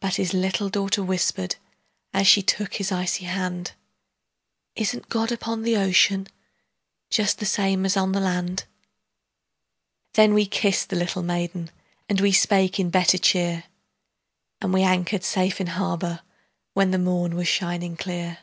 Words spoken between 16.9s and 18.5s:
the morn was shining clear.